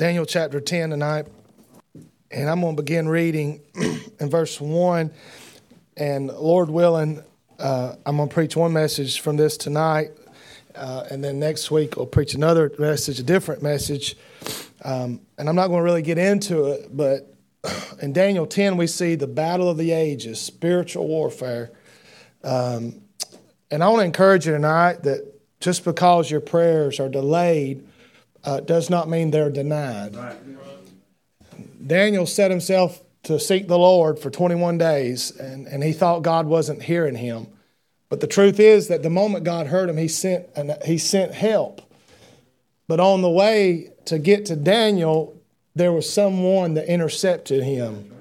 [0.00, 1.26] Daniel chapter 10 tonight.
[2.30, 3.60] And I'm going to begin reading
[4.18, 5.10] in verse 1.
[5.98, 7.22] And Lord willing,
[7.58, 10.12] uh, I'm going to preach one message from this tonight.
[10.74, 14.16] Uh, and then next week, I'll preach another message, a different message.
[14.86, 17.34] Um, and I'm not going to really get into it, but
[18.00, 21.72] in Daniel 10, we see the battle of the ages, spiritual warfare.
[22.42, 23.02] Um,
[23.70, 25.30] and I want to encourage you tonight that
[25.60, 27.86] just because your prayers are delayed
[28.44, 30.16] uh, does not mean they're denied.
[31.86, 36.46] Daniel set himself to seek the Lord for 21 days, and, and he thought God
[36.46, 37.46] wasn't hearing him.
[38.08, 40.46] But the truth is that the moment God heard him, he sent,
[40.84, 41.82] he sent help.
[42.88, 45.40] But on the way to get to Daniel,
[45.76, 48.12] there was someone that intercepted him.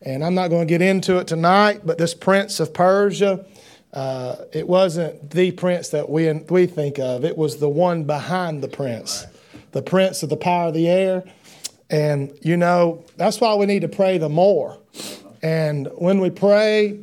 [0.00, 3.44] And I'm not going to get into it tonight, but this prince of Persia,
[3.92, 8.62] uh, it wasn't the prince that we, we think of, it was the one behind
[8.62, 9.26] the prince,
[9.76, 11.22] the prince of the power of the air.
[11.90, 14.78] And, you know, that's why we need to pray the more.
[15.42, 16.98] And when we pray,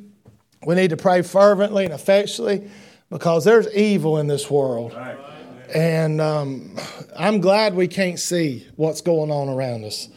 [0.66, 2.70] we need to pray fervently and effectually
[3.12, 4.98] because there's evil in this world.
[5.74, 6.76] And um,
[7.16, 10.10] I'm glad we can't see what's going on around us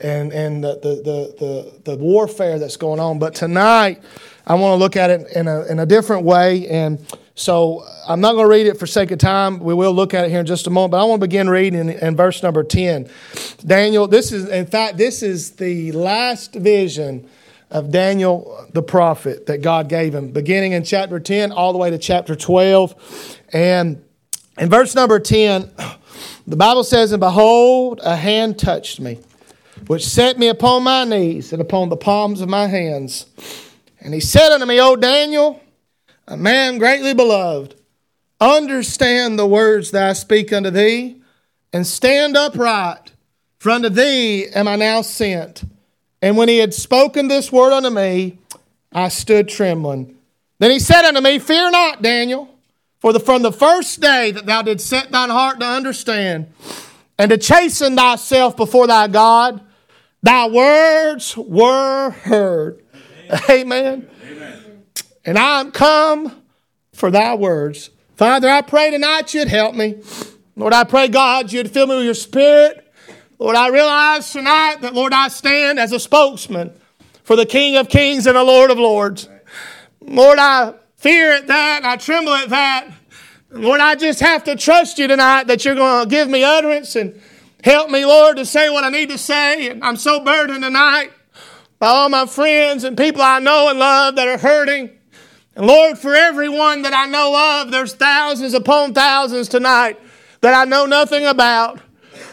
[0.00, 1.36] and, and the, the, the,
[1.84, 3.20] the, the warfare that's going on.
[3.20, 4.02] But tonight,
[4.44, 6.66] I want to look at it in a, in a different way.
[6.68, 6.98] And
[7.34, 9.58] so I'm not going to read it for sake of time.
[9.58, 10.92] We will look at it here in just a moment.
[10.92, 13.08] But I want to begin reading in, verse number 10.
[13.64, 17.28] Daniel, this is, in fact, this is the last vision
[17.70, 21.88] of Daniel the prophet that God gave him, beginning in chapter 10 all the way
[21.88, 23.38] to chapter 12.
[23.54, 24.04] And
[24.58, 25.70] in verse number 10,
[26.46, 29.20] the Bible says, And behold, a hand touched me,
[29.86, 33.24] which set me upon my knees and upon the palms of my hands.
[34.00, 35.61] And he said unto me, O Daniel,
[36.26, 37.74] a man greatly beloved,
[38.40, 41.20] understand the words that I speak unto thee,
[41.72, 43.12] and stand upright,
[43.58, 45.64] for unto thee am I now sent.
[46.20, 48.38] And when he had spoken this word unto me,
[48.92, 50.16] I stood trembling.
[50.58, 52.48] Then he said unto me, Fear not, Daniel,
[53.00, 56.52] for the, from the first day that thou didst set thine heart to understand
[57.18, 59.60] and to chasten thyself before thy God,
[60.22, 62.82] thy words were heard.
[63.50, 63.50] Amen.
[63.50, 64.10] Amen.
[65.24, 66.42] And I am come
[66.92, 67.90] for thy words.
[68.16, 70.02] Father, I pray tonight you'd help me.
[70.56, 72.92] Lord, I pray, God, you'd fill me with your spirit.
[73.38, 76.72] Lord, I realize tonight that, Lord, I stand as a spokesman
[77.24, 79.28] for the King of Kings and the Lord of Lords.
[80.00, 82.88] Lord, I fear at that I tremble at that.
[83.50, 86.96] Lord, I just have to trust you tonight that you're going to give me utterance
[86.96, 87.20] and
[87.62, 89.68] help me, Lord, to say what I need to say.
[89.68, 91.10] And I'm so burdened tonight
[91.78, 94.90] by all my friends and people I know and love that are hurting.
[95.54, 100.00] And Lord, for everyone that I know of, there's thousands upon thousands tonight
[100.40, 101.80] that I know nothing about.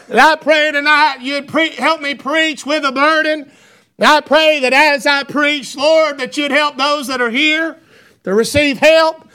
[0.08, 3.50] And I pray tonight you'd pre- help me preach with a burden.
[3.98, 7.76] And I pray that as I preach, Lord, that you'd help those that are here
[8.24, 9.28] to receive help.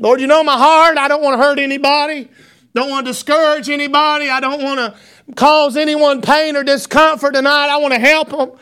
[0.00, 0.98] Lord, you know my heart.
[0.98, 2.28] I don't want to hurt anybody.
[2.74, 4.28] Don't want to discourage anybody.
[4.28, 7.68] I don't want to cause anyone pain or discomfort tonight.
[7.68, 8.52] I want to help them.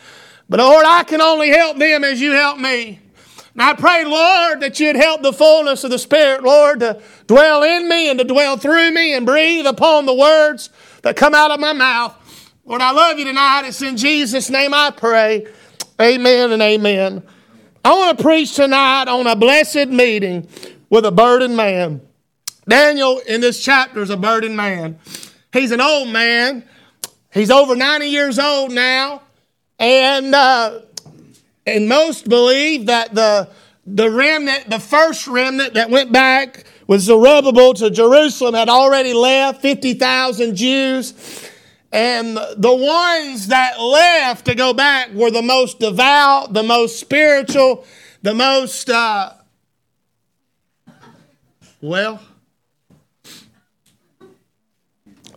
[0.49, 3.01] But Lord, I can only help them as you help me.
[3.57, 7.63] And I pray, Lord, that you'd help the fullness of the Spirit, Lord, to dwell
[7.63, 10.69] in me and to dwell through me and breathe upon the words
[11.01, 12.15] that come out of my mouth.
[12.67, 13.63] Lord, I love you tonight.
[13.65, 15.47] It's in Jesus' name I pray.
[15.99, 17.23] Amen and amen.
[17.83, 20.47] I want to preach tonight on a blessed meeting
[20.91, 22.03] with a burdened man.
[22.69, 24.99] Daniel in this chapter is a burdened man.
[25.51, 26.63] He's an old man.
[27.33, 29.23] He's over 90 years old now.
[29.79, 30.81] And, uh,
[31.67, 33.49] and most believe that the,
[33.85, 39.61] the remnant, the first remnant that went back with Zerubbabel to Jerusalem had already left,
[39.61, 41.51] 50,000 Jews.
[41.93, 47.85] And the ones that left to go back were the most devout, the most spiritual,
[48.23, 49.33] the most, uh,
[51.81, 52.21] well,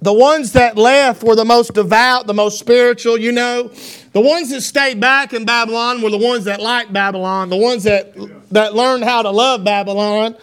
[0.01, 3.71] the ones that left were the most devout, the most spiritual, you know.
[4.13, 7.83] The ones that stayed back in Babylon were the ones that liked Babylon, the ones
[7.83, 8.15] that,
[8.51, 10.37] that learned how to love Babylon.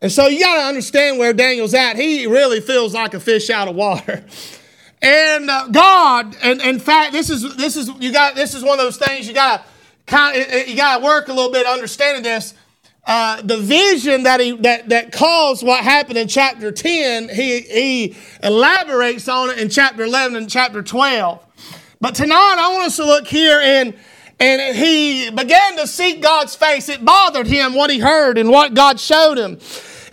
[0.00, 1.96] And so you got to understand where Daniel's at.
[1.96, 4.24] He really feels like a fish out of water.
[5.00, 8.80] And uh, God, and in fact, this is this is you got this is one
[8.80, 9.64] of those things you got to
[10.06, 10.36] kind
[10.66, 12.54] you got to work a little bit understanding this.
[13.08, 18.16] Uh, the vision that he that that caused what happened in chapter 10 he he
[18.42, 21.42] elaborates on it in chapter 11 and chapter 12
[22.02, 23.94] but tonight I want us to look here and
[24.40, 26.88] and he began to seek God's face.
[26.88, 29.58] It bothered him what he heard and what God showed him.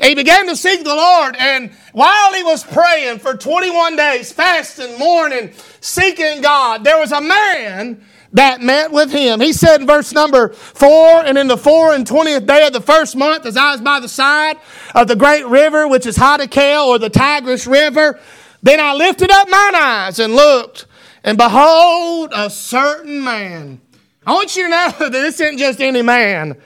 [0.02, 1.36] he began to seek the Lord.
[1.38, 7.22] And while he was praying for 21 days, fasting, mourning, seeking God, there was a
[7.22, 8.04] man
[8.36, 9.40] that met with him.
[9.40, 12.82] He said in verse number four, and in the four and twentieth day of the
[12.82, 14.58] first month, as I was by the side
[14.94, 18.20] of the great river, which is Hiddekel, or the Tigris River,
[18.62, 20.86] then I lifted up mine eyes and looked,
[21.24, 23.80] and behold, a certain man.
[24.28, 26.58] I want you to know that this isn't just any man.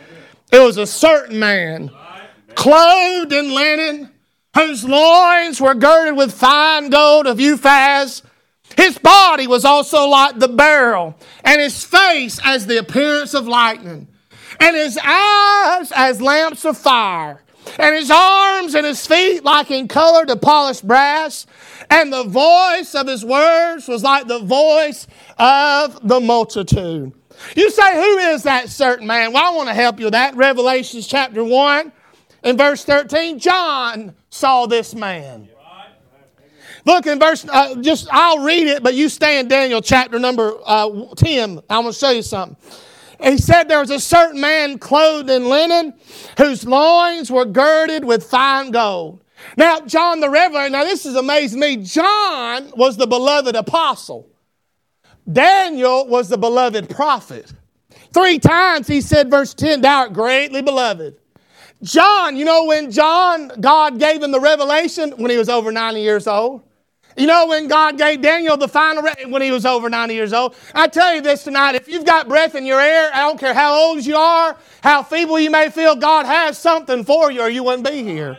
[0.51, 1.91] It was a certain man,
[2.55, 4.09] clothed in linen,
[4.55, 8.23] whose loins were girded with fine gold of Uphaz.
[8.79, 14.07] His body was also like the beryl, and his face as the appearance of lightning,
[14.57, 17.43] and his eyes as lamps of fire,
[17.77, 21.45] and his arms and his feet like in color to polished brass,
[21.89, 27.11] and the voice of his words was like the voice of the multitude.
[27.57, 29.33] You say, Who is that certain man?
[29.33, 30.37] Well, I want to help you with that.
[30.37, 31.91] Revelations chapter 1
[32.43, 33.39] and verse 13.
[33.39, 35.49] John saw this man.
[36.89, 40.55] Look in verse, uh, just I'll read it, but you stay in Daniel chapter number
[40.65, 41.61] uh, 10.
[41.69, 42.57] I'm going to show you something.
[43.21, 45.93] He said there was a certain man clothed in linen
[46.39, 49.23] whose loins were girded with fine gold.
[49.55, 51.77] Now, John the Revelator, now this is amazing me.
[51.77, 54.27] John was the beloved apostle.
[55.31, 57.53] Daniel was the beloved prophet.
[58.13, 61.19] Three times he said, verse 10, Thou art greatly beloved.
[61.83, 66.01] John, you know, when John, God gave him the revelation when he was over 90
[66.01, 66.63] years old.
[67.19, 70.31] You know, when God gave Daniel the final, re- when he was over 90 years
[70.31, 70.55] old.
[70.73, 73.53] I tell you this tonight if you've got breath in your air, I don't care
[73.53, 77.49] how old you are, how feeble you may feel, God has something for you or
[77.49, 78.37] you wouldn't be here.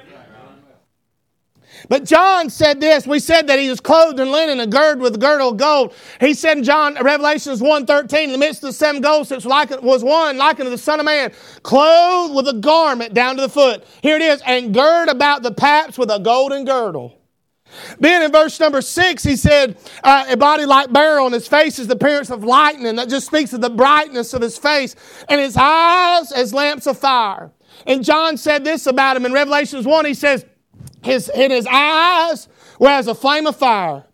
[1.91, 3.07] But John said this.
[3.07, 5.95] We said that he was clothed in linen and girded with a girdle of gold.
[6.19, 10.03] He said in John, Revelations 1.13, in the midst of the seven it like, was
[10.03, 11.33] one like unto the Son of Man,
[11.63, 13.85] clothed with a garment down to the foot.
[14.03, 17.20] Here it is, and gird about the paps with a golden girdle.
[17.99, 21.79] Then in verse number six, he said, uh, a body like beryl, and his face
[21.79, 22.97] is the appearance of lightning.
[22.97, 24.97] That just speaks of the brightness of his face,
[25.29, 27.53] and his eyes as lamps of fire.
[27.87, 30.05] And John said this about him in Revelations 1.
[30.05, 30.45] He says,
[31.03, 34.05] his, in his eyes were as a flame of fire.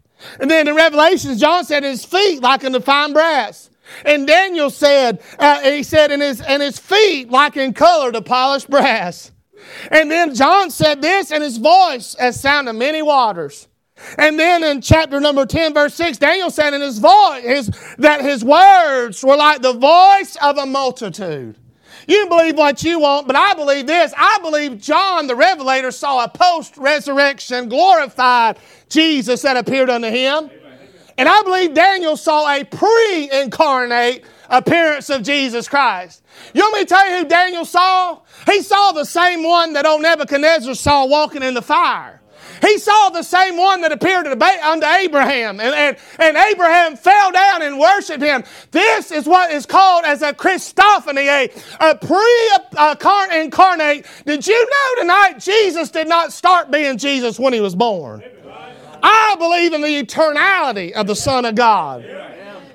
[0.40, 3.70] And then in Revelations, John said his feet like unto fine brass.
[4.04, 8.22] And Daniel said, uh, he said, in his, in his feet like in color to
[8.22, 9.30] polished brass.
[9.90, 13.68] And then John said this, and his voice as sound of many waters.
[14.18, 18.20] And then in chapter number 10, verse 6, Daniel said in his voice his, that
[18.20, 21.56] his words were like the voice of a multitude.
[22.06, 24.12] You believe what you want, but I believe this.
[24.16, 28.58] I believe John the Revelator saw a post resurrection glorified
[28.88, 30.50] Jesus that appeared unto him.
[31.18, 36.22] And I believe Daniel saw a pre incarnate appearance of Jesus Christ.
[36.54, 38.20] You want me to tell you who Daniel saw?
[38.46, 42.20] He saw the same one that old Nebuchadnezzar saw walking in the fire.
[42.62, 47.62] He saw the same one that appeared unto Abraham, and, and, and Abraham fell down
[47.62, 48.44] and worshiped him.
[48.70, 51.50] This is what is called as a Christophany, a,
[51.80, 54.06] a pre-incarnate.
[54.24, 58.22] Did you know tonight Jesus did not start being Jesus when he was born?
[59.02, 62.04] I believe in the eternality of the Son of God.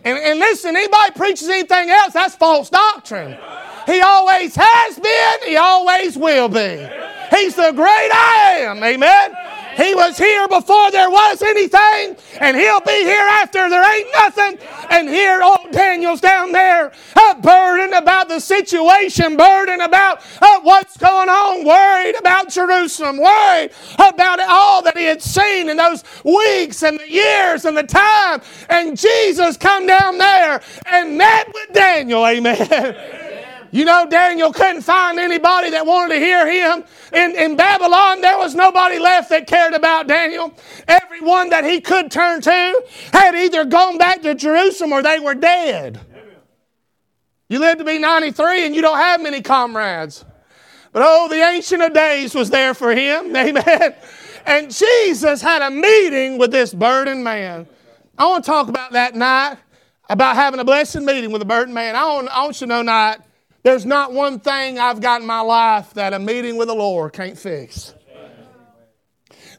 [0.04, 3.38] And, and listen, anybody preaches anything else, that's false doctrine.
[3.86, 6.88] He always has been, he always will be.
[7.32, 8.84] He's the great I am.
[8.84, 9.36] Amen.
[9.78, 14.58] He was here before there was anything, and he'll be here after there ain't nothing.
[14.90, 20.98] And here, old Daniel's down there, uh, burdened about the situation, burdened about uh, what's
[20.98, 26.84] going on, worried about Jerusalem, worried about all that he had seen in those weeks
[26.84, 28.42] and the years and the time.
[28.70, 32.26] And Jesus come down there and met with Daniel.
[32.26, 33.18] Amen.
[33.72, 36.84] You know, Daniel couldn't find anybody that wanted to hear him.
[37.14, 40.54] In, in Babylon, there was nobody left that cared about Daniel.
[40.90, 45.36] Everyone that he could turn to had either gone back to Jerusalem or they were
[45.36, 46.02] dead.
[47.48, 50.26] You live to be 93 and you don't have many comrades.
[50.92, 53.34] But oh, the Ancient of Days was there for him.
[53.36, 53.96] Amen.
[54.46, 57.68] And Jesus had a meeting with this burdened man.
[58.18, 59.58] I want to talk about that night,
[60.10, 61.96] about having a blessed meeting with a burdened man.
[61.96, 63.20] I want, I want you to know tonight
[63.64, 67.14] there's not one thing I've got in my life that a meeting with the Lord
[67.14, 67.94] can't fix.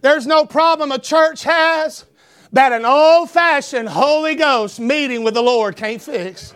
[0.01, 2.07] There's no problem a church has
[2.53, 6.55] that an old fashioned Holy Ghost meeting with the Lord can't fix.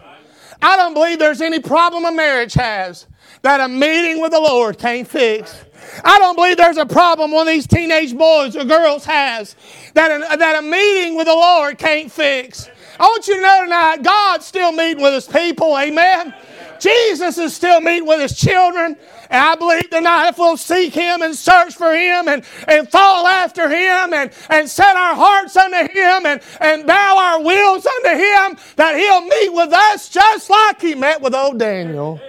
[0.60, 3.06] I don't believe there's any problem a marriage has
[3.42, 5.64] that a meeting with the Lord can't fix.
[6.04, 9.54] I don't believe there's a problem one of these teenage boys or girls has
[9.94, 12.68] that a, that a meeting with the Lord can't fix.
[12.98, 15.76] I want you to know tonight, God's still meeting with his people.
[15.78, 16.34] Amen.
[16.80, 18.96] Jesus is still meeting with his children.
[19.30, 23.28] And I believe tonight if we'll seek him and search for him and, and follow
[23.28, 28.10] after him and, and set our hearts unto him and, and bow our wills unto
[28.10, 32.20] him, that he'll meet with us just like he met with old Daniel.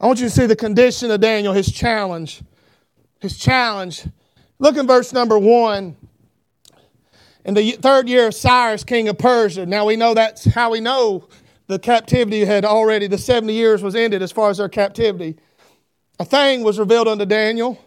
[0.00, 2.42] I want you to see the condition of Daniel, his challenge.
[3.20, 4.04] His challenge.
[4.58, 5.96] Look in verse number one.
[7.44, 9.64] In the third year of Cyrus, king of Persia.
[9.64, 11.28] Now we know that's how we know
[11.70, 15.36] the captivity had already, the 70 years was ended as far as their captivity.
[16.18, 17.82] A thing was revealed unto Daniel,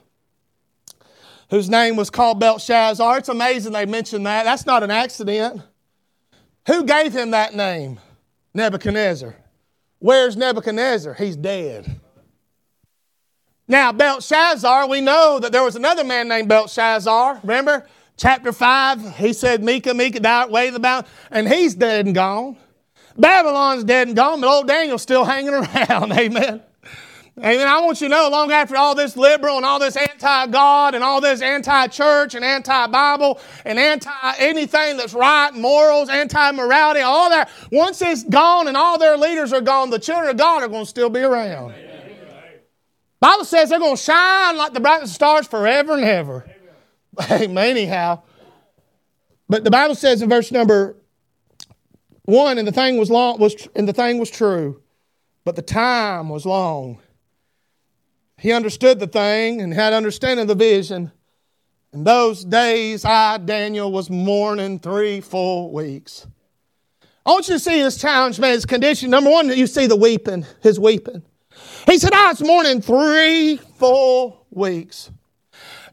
[1.50, 3.18] whose name was called Belteshazzar.
[3.18, 4.44] It's amazing they mention that.
[4.44, 5.62] That's not an accident.
[6.66, 8.00] Who gave him that name?
[8.54, 9.36] Nebuchadnezzar.
[10.00, 11.13] Where's Nebuchadnezzar?
[11.16, 12.00] He's dead.
[13.68, 17.42] Now, Belteshazzar, we know that there was another man named Belshazzar.
[17.44, 17.86] Remember?
[18.16, 22.13] Chapter 5, he said, Mika, Mika, thou art way the bound, and he's dead and
[22.13, 22.58] gone.
[23.17, 26.12] Babylon's dead and gone, but old Daniel's still hanging around.
[26.12, 26.62] Amen.
[27.39, 27.67] Amen.
[27.67, 30.93] I want you to know, long after all this liberal and all this anti God
[30.93, 36.51] and all this anti church and anti Bible and anti anything that's right, morals, anti
[36.51, 40.38] morality, all that, once it's gone and all their leaders are gone, the children of
[40.38, 41.74] God are going to still be around.
[43.20, 46.46] Bible says they're going to shine like the brightest stars forever and ever.
[47.32, 47.58] Amen.
[47.58, 48.22] Anyhow.
[49.50, 50.98] But the Bible says in verse number
[52.24, 54.82] one, and the thing was long, was and the thing was true,
[55.44, 57.00] but the time was long.
[58.38, 61.12] He understood the thing and had understanding of the vision.
[61.94, 66.25] In those days, I, Daniel, was mourning three full weeks.
[67.25, 69.10] I want you to see his challenge, man, his condition.
[69.10, 71.24] Number one, you see the weeping, his weeping.
[71.86, 75.12] He said, I was mourning three full weeks.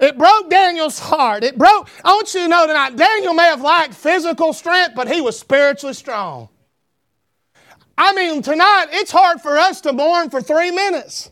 [0.00, 1.45] It broke Daniel's heart.
[1.45, 5.12] It broke, I want you to know tonight, Daniel may have lacked physical strength, but
[5.12, 6.49] he was spiritually strong.
[7.99, 11.30] I mean, tonight, it's hard for us to mourn for three minutes,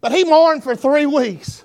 [0.00, 1.64] but he mourned for three weeks.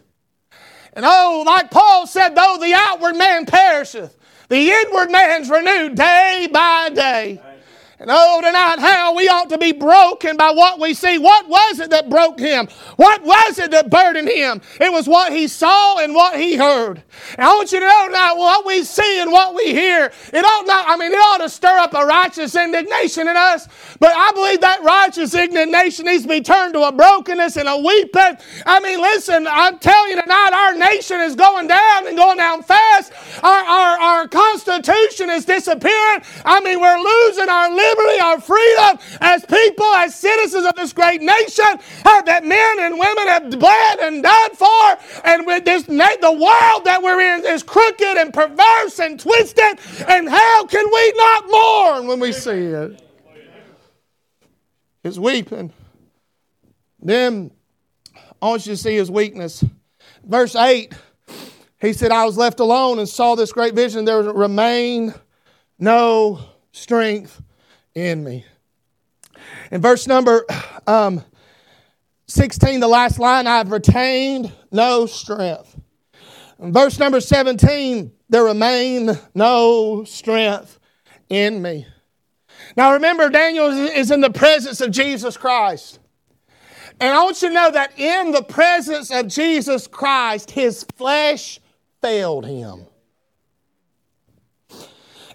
[0.94, 4.18] And oh, like Paul said, though the outward man perisheth,
[4.50, 7.42] the inward man's renewed day by day.
[8.04, 11.18] And oh, tonight, how we ought to be broken by what we see.
[11.18, 12.68] What was it that broke him?
[12.98, 14.60] What was it that burdened him?
[14.82, 17.02] It was what he saw and what he heard.
[17.38, 20.44] And I want you to know tonight, what we see and what we hear, it
[20.44, 23.70] ought not, I mean, it ought to stir up a righteous indignation in us.
[24.02, 27.78] But I believe that righteous indignation needs to be turned to a brokenness and a
[27.78, 28.36] weeping.
[28.66, 32.64] I mean, listen, I'm telling you tonight, our nation is going down and going down
[32.64, 33.14] fast.
[33.42, 36.22] Our, our, our Constitution is disappearing.
[36.44, 40.94] I mean, we're losing our liberty liberty, our freedom as people, as citizens of this
[40.94, 44.98] great nation that men and women have bled and died for.
[45.26, 49.80] And with this, the world that we're in is crooked and perverse and twisted.
[50.08, 53.02] And how can we not mourn when we see it?
[55.04, 55.74] It's weeping.
[57.02, 57.52] Then
[58.42, 59.64] I want you to see his weakness.
[60.24, 60.94] Verse 8,
[61.82, 64.06] he said, I was left alone and saw this great vision.
[64.06, 65.14] There remained
[65.78, 66.40] no
[66.72, 67.42] strength
[67.96, 68.46] in me.
[69.72, 70.46] In verse number
[70.88, 71.24] um,
[72.28, 75.78] 16, the last line, I've retained no strength.
[76.60, 80.80] In verse number 17, there remain no strength
[81.30, 81.86] in me.
[82.78, 86.00] Now remember, Daniel is in the presence of Jesus Christ.
[87.00, 91.60] And I want you to know that in the presence of Jesus Christ, his flesh
[92.02, 92.86] failed him.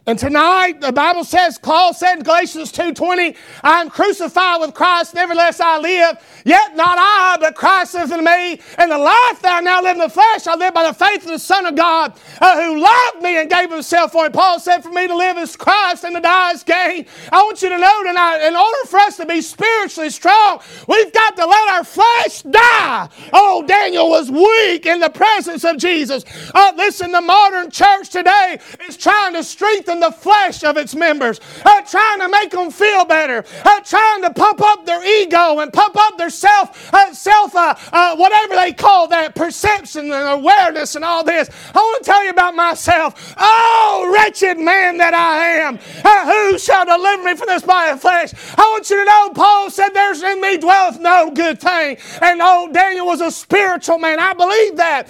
[0.08, 5.12] And tonight, the Bible says, Paul said in Galatians 2.20, I am crucified with Christ,
[5.12, 6.16] nevertheless I live.
[6.46, 8.58] Yet not I, but Christ lives in me.
[8.78, 11.24] And the life that I now live in the flesh, I live by the faith
[11.24, 14.30] of the Son of God, uh, who loved me and gave himself for me.
[14.30, 17.04] Paul said, for me to live is Christ and to die is gain.
[17.30, 21.12] I want you to know tonight, in order for us to be spiritually strong, we've
[21.12, 23.10] got to let our flesh die.
[23.34, 26.24] Oh, Daniel was weak in the presence of Jesus.
[26.54, 31.40] Uh, listen, the modern church today is trying to strengthen the flesh of its members,
[31.64, 35.72] uh, trying to make them feel better, uh, trying to pump up their ego and
[35.72, 40.94] pump up their self, uh, self, uh, uh, whatever they call that, perception and awareness
[40.94, 41.50] and all this.
[41.74, 43.34] I want to tell you about myself.
[43.38, 48.00] Oh, wretched man that I am, uh, who shall deliver me from this body of
[48.00, 48.32] flesh?
[48.56, 51.96] I want you to know, Paul said, There's in me dwelleth no good thing.
[52.20, 54.18] And oh, Daniel was a spiritual man.
[54.18, 55.08] I believe that.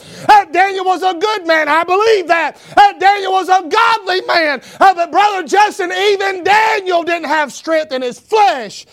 [0.52, 1.68] Daniel was a good man.
[1.68, 2.58] I believe that.
[2.98, 4.60] Daniel was a godly man.
[4.80, 8.86] Uh, but Brother Justin, even Daniel didn't have strength in his flesh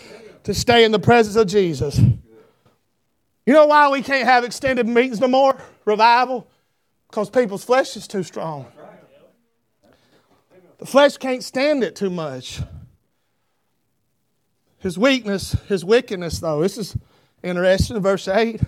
[0.44, 1.98] to stay in the presence of Jesus.
[1.98, 5.56] You know why we can't have extended meetings no more?
[5.84, 6.48] Revival?
[7.08, 8.66] Because people's flesh is too strong.
[10.78, 12.60] The flesh can't stand it too much.
[14.78, 16.60] his weakness, his wickedness, though.
[16.60, 16.96] This is
[17.42, 18.00] interesting.
[18.00, 18.60] Verse 8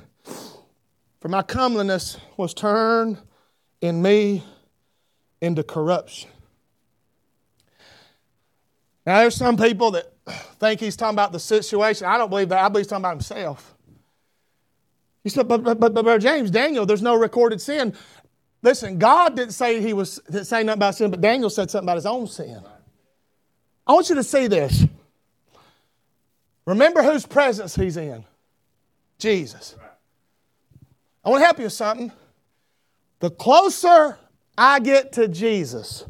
[1.20, 3.18] For my comeliness was turned
[3.80, 4.42] in me
[5.40, 6.30] into corruption.
[9.08, 10.12] Now, there's some people that
[10.60, 12.06] think he's talking about the situation.
[12.06, 12.62] I don't believe that.
[12.62, 13.74] I believe he's talking about himself.
[15.24, 17.94] He said, but, but, but, but James, Daniel, there's no recorded sin.
[18.60, 21.86] Listen, God didn't say he was didn't say nothing about sin, but Daniel said something
[21.86, 22.62] about his own sin.
[23.86, 24.84] I want you to see this.
[26.66, 28.26] Remember whose presence he's in.
[29.18, 29.74] Jesus.
[31.24, 32.12] I want to help you with something.
[33.20, 34.18] The closer
[34.58, 36.04] I get to Jesus,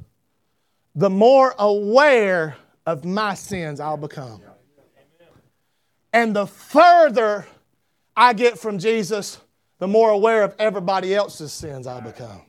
[0.97, 2.57] the more aware
[2.89, 4.41] of my sins I'll become.
[6.11, 7.47] And the further
[8.17, 9.39] I get from Jesus,
[9.79, 12.48] the more aware of everybody else's sins I become.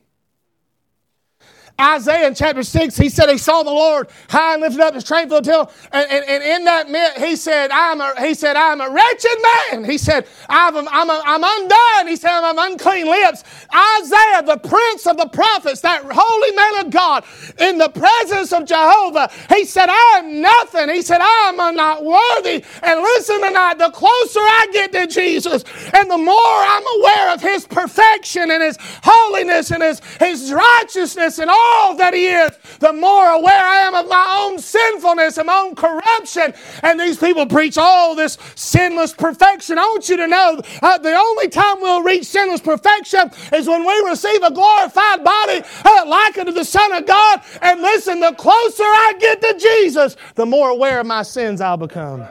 [1.80, 5.04] Isaiah in chapter 6, he said he saw the Lord high and lifted up his
[5.04, 5.70] train filled hill.
[5.92, 9.38] And, and, and, in that minute, he said, I'm a, he said, I'm a wretched
[9.70, 9.84] man.
[9.84, 12.08] He said, I'm, a, I'm, a, I'm undone.
[12.08, 13.44] He said, I'm unclean lips.
[13.72, 17.24] Isaiah, the prince of the prophets, that holy man of God,
[17.58, 20.90] in the presence of Jehovah, he said, I'm nothing.
[20.90, 22.64] He said, I'm not worthy.
[22.82, 27.40] And listen tonight, the closer I get to Jesus and the more I'm aware of
[27.40, 32.50] his perfection and his holiness and his, his righteousness and all all that He is,
[32.78, 36.54] the more aware I am of my own sinfulness and my own corruption.
[36.82, 39.78] And these people preach all this sinless perfection.
[39.78, 43.86] I want you to know uh, the only time we'll reach sinless perfection is when
[43.86, 47.42] we receive a glorified body uh, like unto the Son of God.
[47.62, 51.76] And listen, the closer I get to Jesus, the more aware of my sins I'll
[51.76, 52.24] become.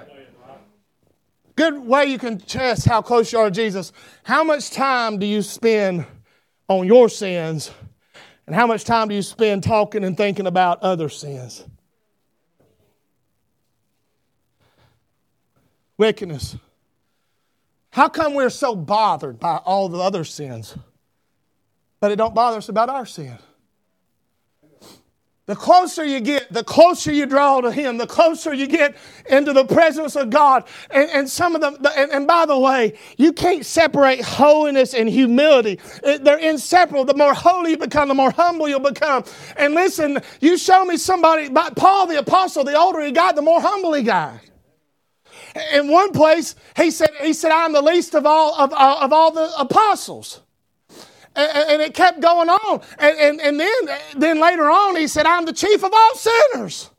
[1.55, 3.91] Good way you can test how close you are to Jesus.
[4.24, 6.05] How much time do you spend
[6.69, 7.69] on your sins
[8.49, 11.63] and how much time do you spend talking and thinking about other sins?
[15.99, 16.57] Wickedness.
[17.91, 20.75] How come we're so bothered by all the other sins,
[21.99, 23.37] but it don't bother us about our sin?
[25.49, 28.95] The closer you get, the closer you draw to Him, the closer you get
[29.27, 30.63] into the presence of God.
[30.91, 35.09] And, and some of them, and, and, by the way, you can't separate holiness and
[35.09, 35.79] humility.
[36.05, 37.03] Uh, they're inseparable.
[37.03, 39.23] The more holy you become, the more humble you'll become.
[39.57, 43.59] And listen, you show me somebody, Paul the apostle, the older he got, the more
[43.59, 44.39] humble he got.
[45.73, 49.31] In one place, he said, he said, I'm the least of all of, of all
[49.31, 50.41] the apostles
[51.35, 52.81] and, and it kept going on.
[52.97, 56.89] And, and, and then, then later on, he said, I'm the chief of all sinners.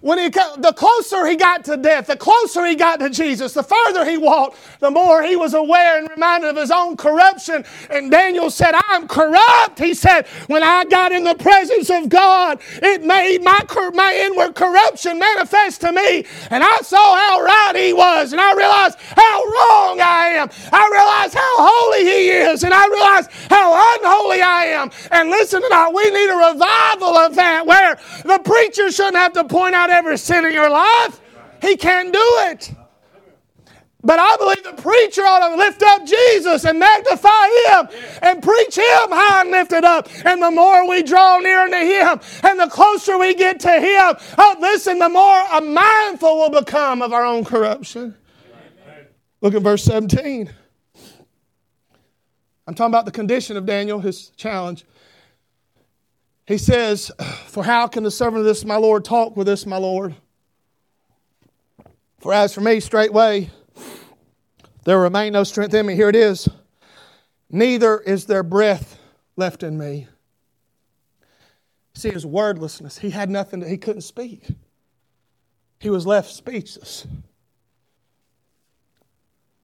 [0.00, 3.62] When he, the closer he got to death, the closer he got to Jesus, the
[3.62, 7.64] further he walked, the more he was aware and reminded of his own corruption.
[7.90, 9.78] And Daniel said, I'm corrupt.
[9.78, 13.60] He said, when I got in the presence of God, it made my,
[13.94, 16.24] my inward corruption manifest to me.
[16.50, 18.32] And I saw how right he was.
[18.32, 20.48] And I realized how wrong I am.
[20.72, 22.64] I realized how holy he is.
[22.64, 24.90] And I realized how unholy I am.
[25.10, 29.44] And listen tonight, we need a revival of that where the preacher shouldn't have to
[29.44, 31.20] point out every sin in your life.
[31.62, 32.72] He can't do it.
[34.02, 37.28] But I believe the preacher ought to lift up Jesus and magnify
[37.66, 37.88] Him
[38.22, 40.08] and preach Him high and lifted up.
[40.24, 44.16] And the more we draw near to Him and the closer we get to Him,
[44.38, 48.16] oh, listen, the more mindful we'll become of our own corruption.
[49.42, 50.50] Look at verse 17.
[52.66, 54.84] I'm talking about the condition of Daniel, his challenge.
[56.50, 57.12] He says,
[57.46, 60.16] For how can the servant of this my Lord talk with this my Lord?
[62.18, 63.50] For as for me, straightway,
[64.84, 65.94] there remain no strength in me.
[65.94, 66.48] Here it is.
[67.50, 68.98] Neither is there breath
[69.36, 70.08] left in me.
[71.94, 72.98] See, his wordlessness.
[72.98, 74.48] He had nothing, that he couldn't speak.
[75.78, 77.06] He was left speechless.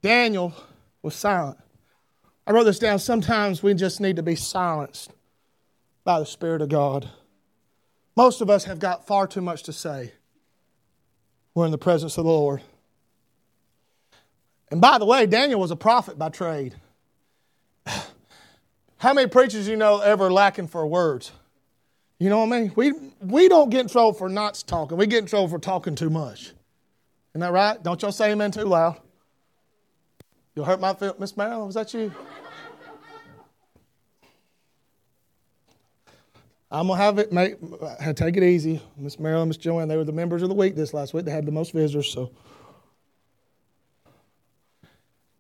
[0.03, 0.55] Daniel
[1.03, 1.59] was silent.
[2.47, 3.01] I wrote this down.
[3.01, 5.11] Sometimes we just need to be silenced
[6.07, 7.11] by the Spirit of God.
[8.17, 10.13] Most of us have got far too much to say.
[11.55, 12.63] We're in the presence of the Lord.
[14.71, 16.75] And by the way, Daniel was a prophet by trade.
[18.99, 21.33] How many preachers you know ever lacking for words?
[22.19, 22.73] You know what I mean?
[22.77, 24.97] We, we don't get in trouble for not talking.
[24.97, 26.53] We get in trouble for talking too much.
[27.33, 27.83] Isn't that right?
[27.83, 28.97] Don't y'all say amen too loud.
[30.55, 31.21] You'll hurt my feelings.
[31.21, 32.13] Miss Marilyn, was that you?
[36.77, 37.33] I'm gonna have it.
[37.33, 39.89] Make, uh, take it easy, Miss Marilyn, Miss Joanne.
[39.89, 41.25] They were the members of the week this last week.
[41.25, 42.13] They had the most visitors.
[42.13, 42.33] So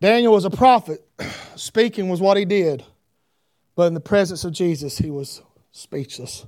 [0.00, 1.06] Daniel was a prophet.
[1.56, 2.84] Speaking was what he did,
[3.74, 6.46] but in the presence of Jesus, he was speechless.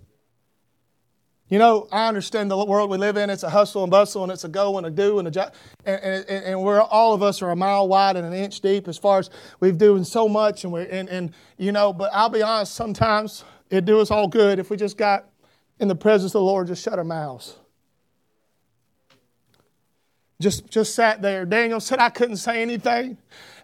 [1.50, 3.28] You know, I understand the world we live in.
[3.28, 5.52] It's a hustle and bustle, and it's a go and a do and a job.
[5.84, 8.88] And, and, and we're all of us are a mile wide and an inch deep
[8.88, 9.28] as far as
[9.60, 10.64] we've doing so much.
[10.64, 12.74] And we're and, and you know, but I'll be honest.
[12.74, 15.26] Sometimes it'd do us all good if we just got
[15.78, 17.56] in the presence of the Lord, just shut our mouths.
[20.40, 21.44] Just just sat there.
[21.44, 23.18] Daniel said I couldn't say anything.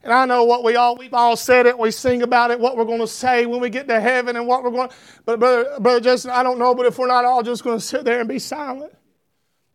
[0.05, 2.77] And I know what we all, we've all said it, we sing about it, what
[2.77, 4.91] we're going to say when we get to heaven and what we're going
[5.25, 7.85] But Brother, Brother Justin, I don't know, but if we're not all just going to
[7.85, 8.95] sit there and be silent.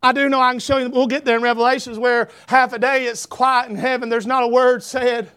[0.04, 2.80] I do know I can show you, we'll get there in Revelations where half a
[2.80, 5.32] day it's quiet in heaven, there's not a word said.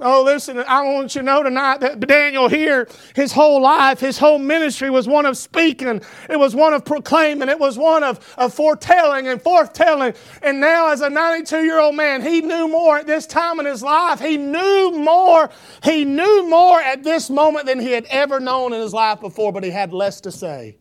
[0.00, 4.16] Oh, listen, I want you to know tonight that Daniel here, his whole life, his
[4.16, 6.00] whole ministry was one of speaking.
[6.30, 7.50] It was one of proclaiming.
[7.50, 10.16] It was one of, of foretelling and forthtelling.
[10.42, 13.66] And now, as a 92 year old man, he knew more at this time in
[13.66, 14.18] his life.
[14.18, 15.50] He knew more.
[15.84, 19.52] He knew more at this moment than he had ever known in his life before,
[19.52, 20.78] but he had less to say.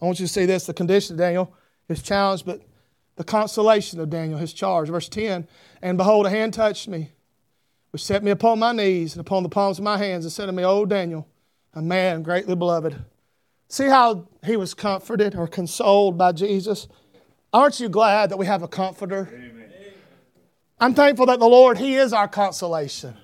[0.00, 1.52] I want you to see this the condition of Daniel
[1.88, 2.62] is challenged, but
[3.20, 4.88] the consolation of Daniel, his charge.
[4.88, 5.46] Verse 10
[5.82, 7.10] And behold, a hand touched me,
[7.90, 10.46] which set me upon my knees and upon the palms of my hands, and said
[10.46, 11.28] to me, O Daniel,
[11.74, 12.96] a man greatly beloved.
[13.68, 16.88] See how he was comforted or consoled by Jesus?
[17.52, 19.28] Aren't you glad that we have a comforter?
[19.30, 19.70] Amen.
[20.80, 23.14] I'm thankful that the Lord, He is our consolation.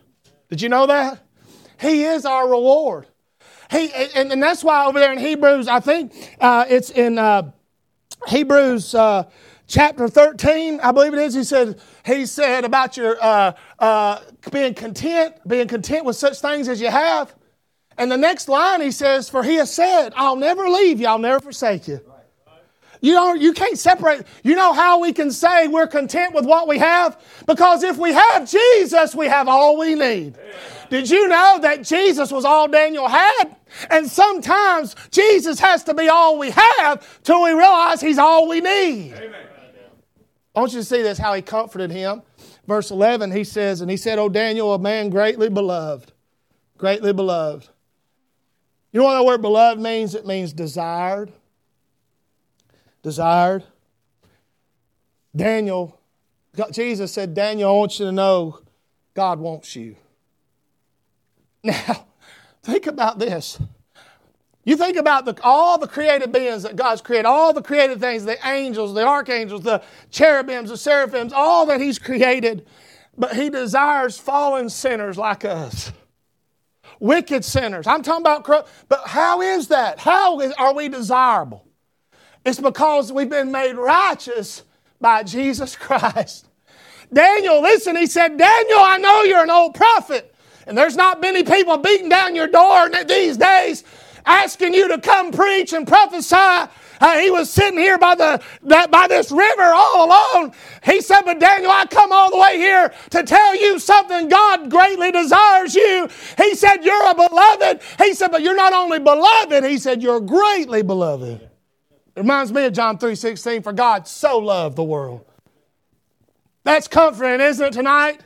[0.50, 1.20] Did you know that?
[1.80, 3.06] He is our reward.
[3.70, 7.50] He, and, and that's why over there in Hebrews, I think uh, it's in uh,
[8.26, 9.24] Hebrews uh,
[9.66, 14.20] chapter 13, I believe it is, he said, he said about your uh, uh,
[14.52, 17.34] being content, being content with such things as you have.
[17.98, 21.18] And the next line he says, For he has said, I'll never leave you, I'll
[21.18, 22.00] never forsake you.
[23.02, 24.26] You don't, you can't separate.
[24.42, 27.22] You know how we can say we're content with what we have?
[27.46, 30.36] Because if we have Jesus, we have all we need.
[30.88, 33.54] Did you know that Jesus was all Daniel had?
[33.90, 38.60] And sometimes Jesus has to be all we have till we realize he's all we
[38.60, 39.12] need.
[39.14, 39.46] Amen.
[40.56, 42.22] I want you to see this how he comforted him.
[42.66, 46.12] Verse 11, he says, And he said, O Daniel, a man greatly beloved.
[46.78, 47.68] Greatly beloved.
[48.90, 50.14] You know what the word beloved means?
[50.14, 51.30] It means desired.
[53.02, 53.64] Desired.
[55.34, 56.00] Daniel,
[56.56, 58.60] God, Jesus said, Daniel, I want you to know
[59.12, 59.96] God wants you.
[61.62, 62.06] Now,
[62.62, 63.60] think about this.
[64.66, 68.24] You think about the, all the created beings that God's created, all the created things,
[68.24, 72.66] the angels, the archangels, the cherubims, the seraphims, all that He's created.
[73.16, 75.92] But He desires fallen sinners like us.
[76.98, 77.86] Wicked sinners.
[77.86, 78.68] I'm talking about.
[78.88, 80.00] But how is that?
[80.00, 81.64] How is, are we desirable?
[82.44, 84.64] It's because we've been made righteous
[85.00, 86.48] by Jesus Christ.
[87.12, 90.34] Daniel, listen, he said, Daniel, I know you're an old prophet,
[90.66, 93.84] and there's not many people beating down your door these days
[94.26, 96.70] asking you to come preach and prophesy.
[96.98, 100.52] Uh, he was sitting here by the that, by this river all alone.
[100.82, 104.28] He said, "But Daniel, I come all the way here to tell you something.
[104.28, 106.08] God greatly desires you."
[106.38, 110.20] He said, "You're a beloved." He said, "But you're not only beloved." He said, "You're
[110.20, 113.62] greatly beloved." It reminds me of John three sixteen.
[113.62, 115.22] For God so loved the world.
[116.64, 118.22] That's comforting, isn't it, tonight?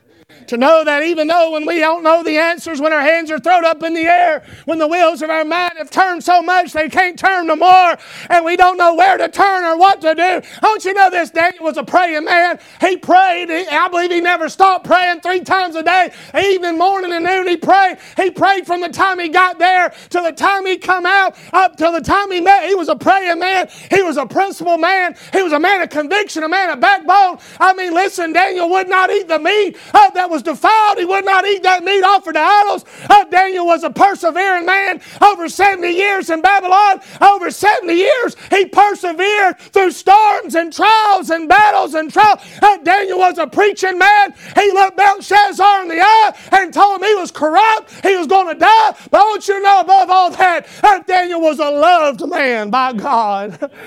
[0.49, 3.39] To know that even though when we don't know the answers, when our hands are
[3.39, 6.73] thrown up in the air, when the wheels of our mind have turned so much
[6.73, 7.97] they can't turn no more,
[8.29, 10.43] and we don't know where to turn or what to do.
[10.61, 11.31] Don't you know this?
[11.31, 12.59] Daniel was a praying man.
[12.81, 13.51] He prayed.
[13.51, 17.47] I believe he never stopped praying three times a day, evening, morning, and noon.
[17.47, 17.99] He prayed.
[18.17, 21.77] He prayed from the time he got there to the time he come out, up
[21.77, 22.69] till the time he met.
[22.69, 23.69] He was a praying man.
[23.91, 25.17] He was a principled man.
[25.33, 27.39] He was a man of conviction, a man of backbone.
[27.59, 30.99] I mean, listen, Daniel would not eat the meat uh, that was defiled.
[30.99, 32.85] He would not eat that meat offered to idols.
[33.09, 37.01] Uh, Daniel was a persevering man over 70 years in Babylon.
[37.23, 42.41] Over 70 years, he persevered through storms and trials and battles and trials.
[42.61, 44.35] Uh, Daniel was a preaching man.
[44.55, 47.91] He looked Belshazzar in the eye and told him he was corrupt.
[48.05, 48.97] He was going to die.
[49.11, 52.69] But I want you to know above all that, uh, Daniel was a loved man
[52.69, 53.71] by God.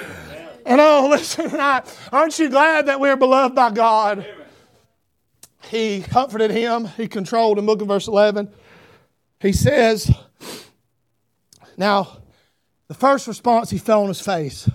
[0.65, 4.25] And oh, listen aren't you glad that we're beloved by God?
[5.69, 7.65] He comforted him, he controlled him.
[7.65, 8.51] Look at verse 11.
[9.39, 10.11] He says,
[11.77, 12.17] Now,
[12.87, 14.69] the first response, he fell on his face.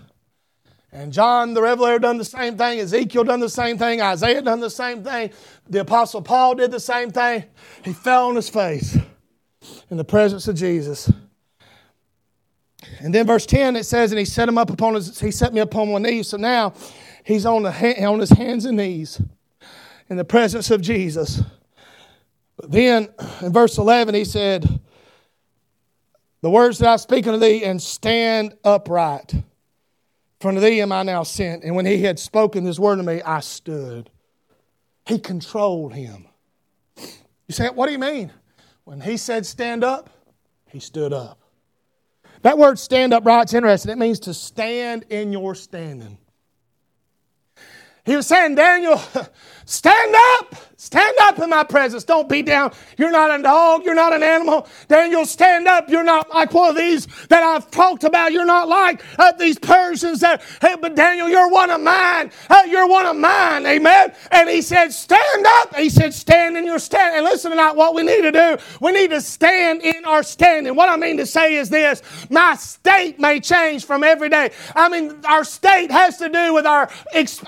[0.90, 2.80] And John the Revelator done the same thing.
[2.80, 4.00] Ezekiel done the same thing.
[4.00, 5.30] Isaiah done the same thing.
[5.68, 7.44] The Apostle Paul did the same thing.
[7.84, 8.96] He fell on his face
[9.90, 11.12] in the presence of Jesus.
[13.00, 15.52] And then verse 10 it says, and he set him up upon his, he set
[15.52, 16.28] me upon my knees.
[16.28, 16.72] So now
[17.22, 19.20] he's on, the, on his hands and knees
[20.08, 21.42] in the presence of Jesus.
[22.56, 23.08] But then
[23.40, 24.80] in verse 11, he said,
[26.40, 29.34] The words that I speak unto thee, and stand upright.
[30.40, 31.64] From thee am I now sent.
[31.64, 34.10] And when he had spoken this word to me, I stood.
[35.06, 36.28] He controlled him.
[36.96, 38.32] You say, what do you mean?
[38.84, 40.10] When he said stand up,
[40.66, 41.40] he stood up.
[42.42, 43.90] That word stand upright's interesting.
[43.90, 46.18] It means to stand in your standing.
[48.04, 49.00] He was saying, Daniel,
[49.68, 50.68] stand up.
[50.80, 52.04] Stand up in my presence.
[52.04, 52.72] Don't be down.
[52.96, 53.84] You're not a dog.
[53.84, 54.68] You're not an animal.
[54.86, 55.88] Daniel, stand up.
[55.88, 58.30] You're not like one of these that I've talked about.
[58.30, 62.30] You're not like uh, these Persians that, hey, but Daniel, you're one of mine.
[62.48, 63.66] Uh, you're one of mine.
[63.66, 64.14] Amen.
[64.30, 65.74] And he said, stand up.
[65.74, 67.16] He said, stand in your stand.
[67.16, 70.76] And listen tonight, what we need to do, we need to stand in our standing.
[70.76, 74.52] What I mean to say is this my state may change from every day.
[74.76, 76.88] I mean, our state has to do with our,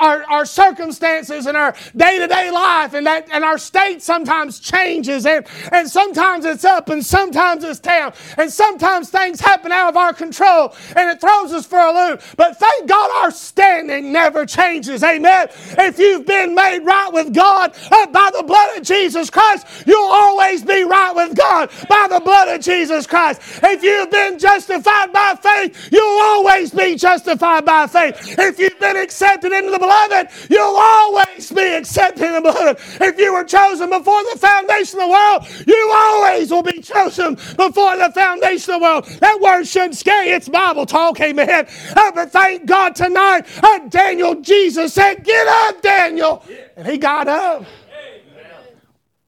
[0.00, 2.94] our, our circumstances and our day to day life.
[2.94, 7.81] And that and our state sometimes changes and, and sometimes it's up and sometimes it's
[7.81, 11.92] down and sometimes things happen out of our control and it throws us for a
[11.92, 12.23] loop.
[12.37, 15.03] But thank God our standing never changes.
[15.03, 15.49] Amen.
[15.79, 20.11] If you've been made right with God uh, by the blood of Jesus Christ, you'll
[20.11, 23.40] always be right with God by the blood of Jesus Christ.
[23.62, 28.38] If you've been justified by faith, you'll always be justified by faith.
[28.38, 32.79] If you've been accepted into the beloved, you'll always be accepted the beloved.
[33.01, 37.35] If you were chosen before the foundation of the world, you always will be chosen
[37.35, 39.05] before the foundation of the world.
[39.21, 40.35] That word shouldn't scare you.
[40.35, 41.67] It's Bible talk, amen.
[41.97, 46.45] Uh, but thank God tonight, uh, Daniel, Jesus said, Get up, Daniel.
[46.77, 47.65] And he got up.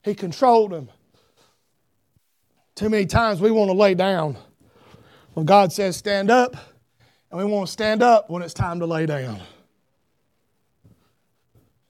[0.03, 0.89] He controlled him.
[2.75, 4.37] Too many times we want to lay down
[5.35, 6.57] when God says stand up,
[7.31, 9.41] and we want to stand up when it's time to lay down.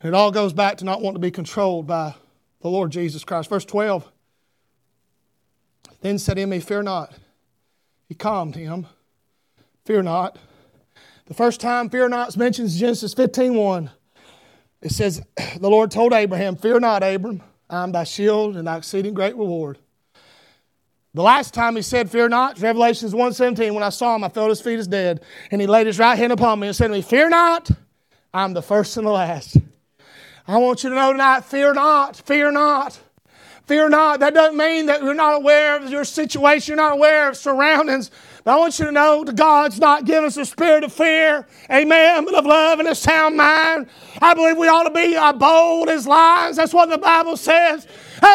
[0.02, 2.14] It all goes back to not wanting to be controlled by
[2.60, 3.48] the Lord Jesus Christ.
[3.48, 4.10] Verse 12
[6.00, 7.14] Then said me, Fear not.
[8.08, 8.86] He calmed him.
[9.84, 10.38] Fear not.
[11.26, 13.90] The first time fear not is mentioned is Genesis 15 1.
[14.82, 15.22] It says,
[15.58, 19.36] The Lord told Abraham, Fear not, Abram, I am thy shield and thy exceeding great
[19.36, 19.78] reward.
[21.14, 24.48] The last time he said, Fear not, Revelations 1:17, when I saw him, I felt
[24.48, 25.22] his feet as dead.
[25.50, 27.70] And he laid his right hand upon me and said to me, Fear not,
[28.34, 29.58] I'm the first and the last.
[30.46, 32.98] I want you to know tonight fear not, fear not.
[33.66, 34.20] Fear not.
[34.20, 38.10] That doesn't mean that you're not aware of your situation, you're not aware of surroundings.
[38.44, 41.46] But I want you to know that God's not given us a spirit of fear,
[41.70, 43.86] amen, but of love and a sound mind.
[44.20, 46.56] I believe we ought to be bold as lions.
[46.56, 47.86] That's what the Bible says.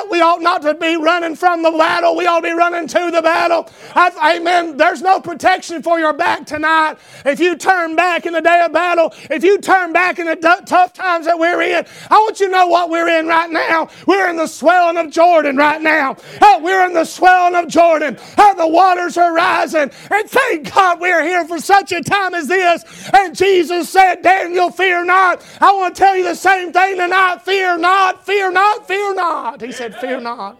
[0.10, 2.15] We ought not to be running from the battle.
[2.15, 3.69] We ought to be running to the battle.
[3.95, 4.78] amen.
[4.78, 6.97] There's no protection for your back tonight.
[7.26, 10.36] If you turn back in the day of battle, if you turn back in the
[10.36, 13.50] d- tough times that we're in, I want you to know what we're in right
[13.50, 13.89] now.
[14.06, 16.17] We're in the swelling of Jordan right now.
[16.62, 18.17] we're in the swelling of Jordan.
[18.58, 19.91] the waters are rising.
[20.12, 22.84] And thank God we're here for such a time as this.
[23.13, 25.45] And Jesus said, Daniel, fear not.
[25.62, 27.41] I want to tell you the same thing tonight.
[27.43, 29.62] Fear not, fear not, fear not.
[29.62, 30.60] He said, Fear not.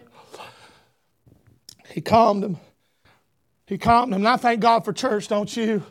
[1.90, 2.58] He calmed him.
[3.66, 4.22] He calmed him.
[4.22, 5.84] And I thank God for church, don't you?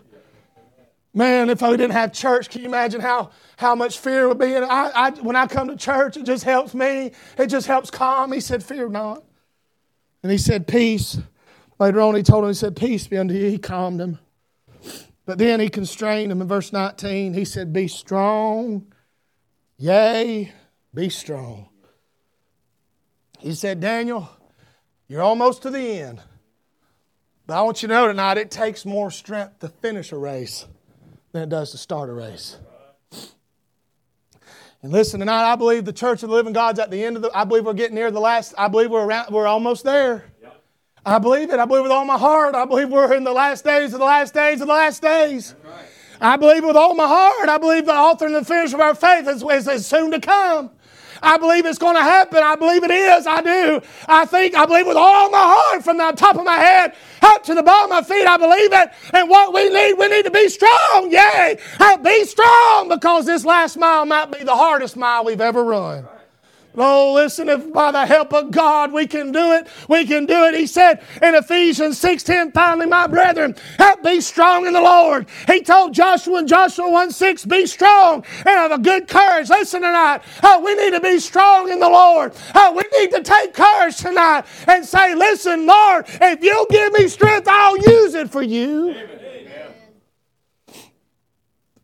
[1.12, 4.54] Man, if I didn't have church, can you imagine how, how much fear would be?
[4.54, 7.12] And I, I, when I come to church, it just helps me.
[7.38, 8.32] It just helps calm.
[8.32, 9.24] He said, Fear not.
[10.22, 11.18] And he said, Peace.
[11.78, 13.48] Later on, he told him, He said, Peace be unto you.
[13.50, 14.18] He calmed him.
[15.24, 17.34] But then he constrained him in verse 19.
[17.34, 18.92] He said, Be strong.
[19.78, 20.52] Yea,
[20.94, 21.68] be strong.
[23.46, 24.28] He said, Daniel,
[25.06, 26.20] you're almost to the end.
[27.46, 30.66] But I want you to know tonight it takes more strength to finish a race
[31.30, 32.56] than it does to start a race.
[34.82, 37.22] And listen, tonight I believe the Church of the Living God's at the end of
[37.22, 37.30] the.
[37.32, 38.52] I believe we're getting near the last.
[38.58, 39.32] I believe we're around.
[39.32, 40.24] We're almost there.
[41.04, 41.60] I believe it.
[41.60, 42.56] I believe with all my heart.
[42.56, 45.54] I believe we're in the last days of the last days of the last days.
[45.64, 45.86] Right.
[46.20, 47.48] I believe with all my heart.
[47.48, 50.18] I believe the author and the finisher of our faith is, is, is soon to
[50.20, 50.72] come.
[51.22, 52.38] I believe it's going to happen.
[52.42, 53.26] I believe it is.
[53.26, 53.80] I do.
[54.08, 57.42] I think, I believe with all my heart from the top of my head up
[57.44, 58.26] to the bottom of my feet.
[58.26, 58.90] I believe it.
[59.12, 61.10] And what we need, we need to be strong.
[61.10, 61.58] Yay.
[62.02, 66.06] Be strong because this last mile might be the hardest mile we've ever run.
[66.76, 70.44] Oh, listen, if by the help of God we can do it, we can do
[70.44, 70.54] it.
[70.54, 75.26] He said in Ephesians 6:10, finally, my brethren, help be strong in the Lord.
[75.46, 79.48] He told Joshua in Joshua 1 6, be strong and have a good courage.
[79.48, 80.22] Listen tonight.
[80.42, 82.32] Oh, we need to be strong in the Lord.
[82.54, 87.08] Oh, we need to take courage tonight and say, listen, Lord, if you give me
[87.08, 88.90] strength, I'll use it for you.
[88.90, 89.08] Amen.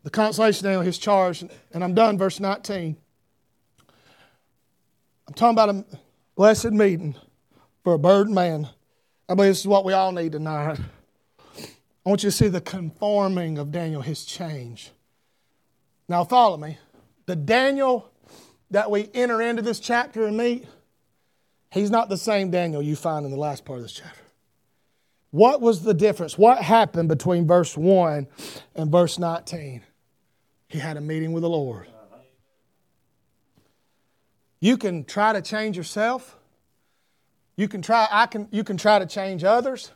[0.03, 2.97] The consolation now, his charge, and I'm done, verse 19.
[5.33, 5.99] I'm talking about a
[6.37, 7.15] blessed meeting
[7.83, 8.69] for a burdened man.
[9.31, 10.79] I believe this is what we all need tonight.
[11.59, 11.59] I
[12.05, 14.91] want you to see the conforming of Daniel, his change.
[16.07, 16.77] Now, follow me.
[17.25, 18.13] The Daniel
[18.73, 20.67] that we enter into this chapter and meet,
[21.71, 24.21] he's not the same Daniel you find in the last part of this chapter.
[25.31, 26.37] What was the difference?
[26.37, 28.27] What happened between verse 1
[28.75, 29.81] and verse 19?
[30.69, 31.87] He had a meeting with the Lord.
[34.63, 36.37] You can try to change yourself.
[37.57, 39.91] You can try, I can, you can try to change others.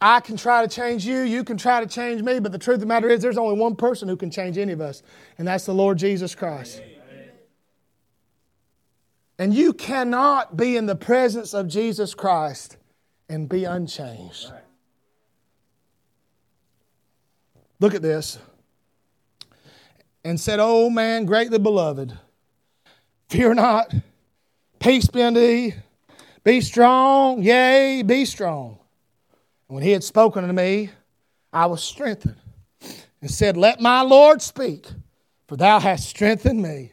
[0.00, 2.76] I can try to change you, you can try to change me, but the truth
[2.76, 5.02] of the matter is there's only one person who can change any of us,
[5.36, 6.82] and that's the Lord Jesus Christ.
[9.38, 12.78] And you cannot be in the presence of Jesus Christ
[13.28, 14.50] and be unchanged.
[17.78, 18.38] Look at this.
[20.24, 22.16] And said, Oh man, greatly beloved,
[23.32, 23.94] fear not,
[24.78, 25.74] peace be unto thee,
[26.44, 28.78] be strong, yea, be strong.
[29.68, 30.90] And when he had spoken to me,
[31.50, 32.36] I was strengthened
[33.22, 34.86] and said, Let my Lord speak,
[35.48, 36.92] for thou hast strengthened me.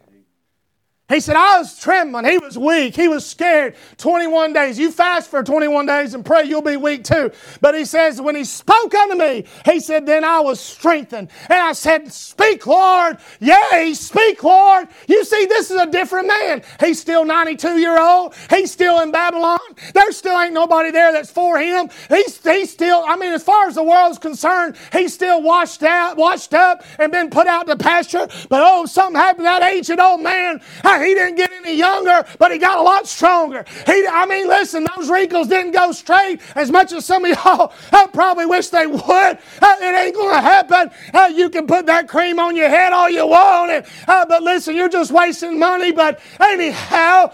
[1.10, 2.26] He said, I was trembling.
[2.26, 2.95] He was weak.
[2.95, 3.76] He was scared.
[3.98, 4.80] 21 days.
[4.80, 7.32] You fast for 21 days and pray, you'll be weak too.
[7.62, 11.30] But he says, when he spoke unto me, he said, then I was strengthened.
[11.50, 13.17] And I said, Speak, Lord.
[13.39, 14.88] Yea, speak, Lord.
[15.08, 16.63] You see, this is a different man.
[16.80, 18.36] He's still 92 year old.
[18.50, 19.60] He's still in Babylon.
[19.93, 21.89] There still ain't nobody there that's for him.
[22.10, 26.17] He's, he's still, I mean, as far as the world's concerned, he's still washed out,
[26.17, 28.28] washed up, and been put out to pasture.
[28.50, 30.62] But oh, something happened to that ancient old man.
[31.04, 33.66] He didn't get any younger, but he got a lot stronger.
[33.86, 37.74] He, I mean, listen, those wrinkles didn't go straight as much as some of y'all
[37.92, 39.02] I probably wish they would.
[39.02, 40.92] Uh, it ain't going to happen.
[41.14, 44.44] Uh, you can put that cream on your head all you want, and, uh, but
[44.44, 45.92] listen, you're just wasting money.
[45.92, 47.32] But anyhow,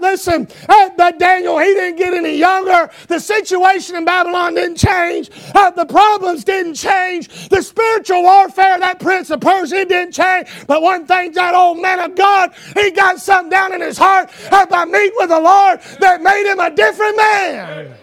[0.00, 2.90] listen, but Daniel, he didn't get any younger.
[3.08, 5.30] The situation in Babylon didn't change.
[5.30, 7.48] The problems didn't change.
[7.48, 10.48] The spiritual warfare, that prince of Persia, didn't change.
[10.66, 13.98] But one thing, that old man of God, he got got something down in his
[13.98, 17.94] heart by meeting with the Lord that made him a different man.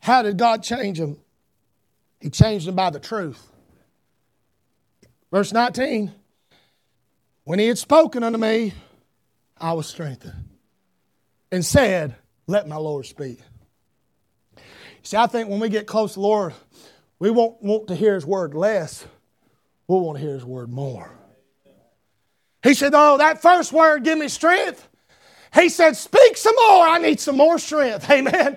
[0.00, 1.18] How did God change him?
[2.20, 3.44] He changed him by the truth.
[5.30, 6.12] Verse 19
[7.44, 8.72] When he had spoken unto me,
[9.58, 10.48] I was strengthened
[11.50, 12.14] and said,
[12.46, 13.40] Let my Lord speak.
[15.02, 16.54] See, I think when we get close to the Lord,
[17.18, 19.06] we won't want to hear his word less,
[19.86, 21.17] we'll want to hear his word more.
[22.62, 24.86] He said, Oh, that first word give me strength.
[25.54, 26.86] He said, Speak some more.
[26.86, 28.10] I need some more strength.
[28.10, 28.56] Amen.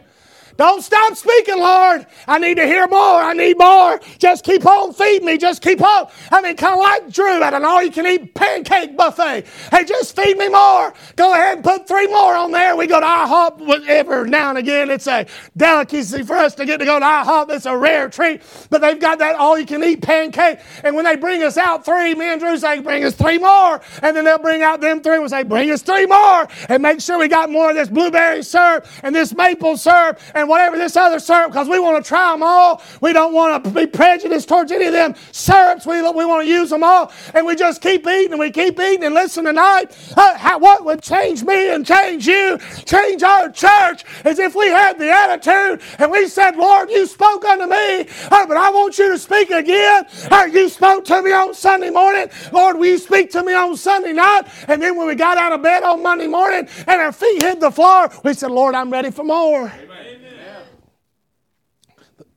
[0.58, 2.06] Don't stop speaking, Lord.
[2.28, 3.22] I need to hear more.
[3.22, 4.00] I need more.
[4.20, 5.38] Just keep on feeding me.
[5.38, 6.08] Just keep on.
[6.32, 9.46] I mean, kind of like Drew at an all you can eat pancake buffet.
[9.72, 10.94] Hey, just feed me more.
[11.16, 12.76] Go ahead and put three more on there.
[12.76, 14.90] We go to IHOP every now and again.
[14.90, 15.26] It's a
[15.58, 17.50] delicacy for us to get to go to IHOP.
[17.52, 18.42] It's a rare treat.
[18.70, 20.60] But they've got that all you can eat pancake.
[20.84, 23.82] And when they bring us out three, me and Drew say, bring us three more.
[24.02, 26.48] And then they'll bring out them three and say, bring us three more.
[26.70, 30.41] And make sure we got more of this blueberry syrup and this maple syrup and
[30.48, 32.82] whatever this other syrup because we want to try them all.
[33.02, 35.86] We don't want to be prejudiced towards any of them syrups.
[35.86, 37.12] We, we want to use them all.
[37.34, 39.04] And we just keep eating and we keep eating.
[39.04, 44.04] And listen tonight, uh, how, what would change me and change you, change our church,
[44.26, 48.02] is if we had the attitude and we said, Lord, you spoke unto me,
[48.32, 50.06] uh, but I want you to speak again.
[50.30, 52.30] Uh, you spoke to me on Sunday morning.
[52.52, 54.44] Lord, will you speak to me on Sunday night?
[54.68, 57.60] And then when we got out of bed on Monday morning and our feet hit
[57.60, 59.68] the floor, we said, Lord, I'm ready for more.
[59.68, 59.91] Amen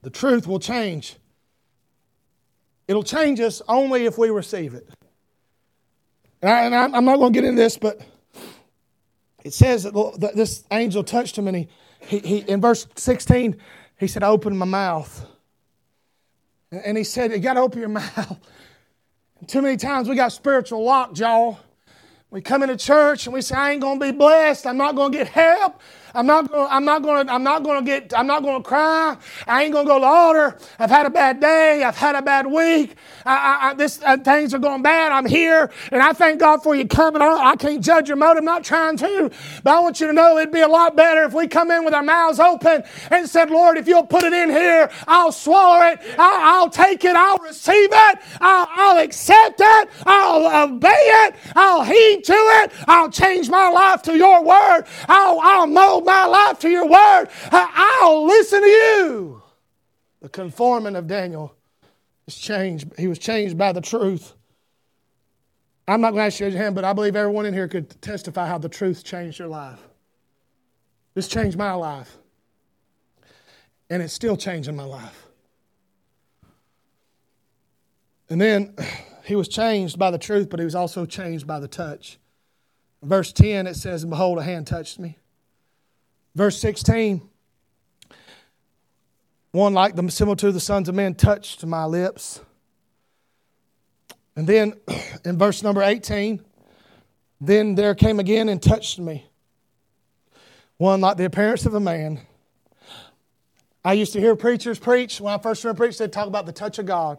[0.05, 1.17] the truth will change.
[2.87, 4.87] It'll change us only if we receive it.
[6.43, 8.03] And, I, am not going to get into this, but
[9.43, 11.69] it says that this angel touched him, and he,
[12.01, 13.57] he, he in verse 16,
[13.99, 15.27] he said, Open my mouth.
[16.71, 18.37] And he said, You got to open your mouth.
[19.41, 21.57] And too many times we got spiritual lockjaw.
[22.31, 24.67] We come into church and we say, I ain't going to be blessed.
[24.67, 25.81] I'm not going to get help.
[26.15, 28.15] I'm not gonna, I'm not gonna, I'm not to get.
[28.19, 29.17] I'm not to cry.
[29.47, 30.59] I ain't to go to altar.
[30.79, 31.83] I've had a bad day.
[31.85, 32.97] I've had a bad week.
[33.27, 35.13] I, I, I, this uh, things are going bad.
[35.13, 37.23] I'm here, and I thank God for you coming.
[37.23, 38.39] I, I can't judge your motive.
[38.39, 39.31] I'm not trying to,
[39.65, 41.85] but I want you to know it'd be a lot better if we come in
[41.85, 45.87] with our mouths open and said, "Lord, if you'll put it in here, I'll swallow
[45.87, 46.01] it.
[46.19, 47.17] I'll, I'll take it.
[47.17, 48.19] I'll receive it.
[48.41, 49.91] I'll, I'll accept it.
[50.07, 51.35] I'll obey it.
[51.57, 52.73] I'll heed to it.
[52.87, 54.85] I'll change my life to your word.
[55.09, 59.43] I'll, I'll mold my life to your word, I'll listen to you.
[60.21, 61.55] The conforming of Daniel
[62.27, 62.93] is changed.
[62.99, 64.35] He was changed by the truth.
[65.87, 68.01] I'm not going to ask you your hand, but I believe everyone in here could
[68.01, 69.81] testify how the truth changed your life.
[71.13, 72.17] This changed my life.
[73.91, 75.27] And it's still changing my life.
[78.31, 78.75] And then
[79.25, 82.19] he was changed by the truth, but he was also changed by the touch.
[83.03, 85.19] Verse 10, it says, And behold, a hand touched me.
[86.35, 87.23] Verse 16,
[89.53, 92.41] one like the similitude of the sons of men touched my lips.
[94.35, 94.75] And then
[95.25, 96.45] in verse number 18,
[97.41, 99.27] then there came again and touched me.
[100.77, 102.21] One like the appearance of a man.
[103.85, 105.21] I used to hear preachers preach.
[105.21, 107.19] When I first heard preach, they'd talk about the touch of God.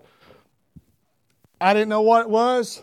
[1.61, 2.81] I didn't know what it was.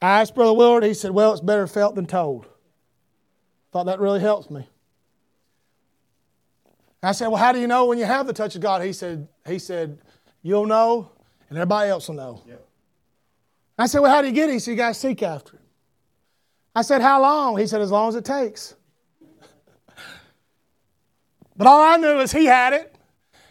[0.00, 0.84] I asked Brother Willard.
[0.84, 2.46] He said, Well, it's better felt than told.
[3.72, 4.68] Thought that really helps me.
[7.02, 8.82] I said, Well, how do you know when you have the touch of God?
[8.82, 9.98] He said, he said
[10.42, 11.10] You'll know,
[11.48, 12.42] and everybody else will know.
[12.46, 12.64] Yep.
[13.78, 14.54] I said, Well, how do you get it?
[14.54, 15.62] He said, You got to seek after it.
[16.74, 17.58] I said, How long?
[17.58, 18.74] He said, As long as it takes.
[21.56, 22.94] but all I knew is he had it.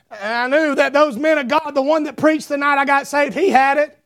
[0.10, 2.86] And I knew that those men of God, the one that preached the night I
[2.86, 3.97] got saved, he had it